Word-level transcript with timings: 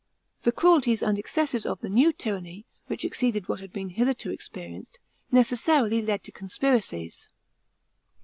The 0.41 0.51
cruelties 0.51 1.03
and 1.03 1.15
excesses 1.19 1.63
of 1.63 1.81
the 1.81 1.87
new 1.87 2.11
tyranny, 2.11 2.65
which 2.87 3.05
exceeded 3.05 3.47
what 3.47 3.59
had 3.59 3.71
been 3.71 3.89
hither 3.89 4.15
to 4.15 4.31
experienced, 4.31 4.97
necessarily 5.31 6.01
led 6.01 6.23
to 6.23 6.31
conspiracies. 6.31 7.29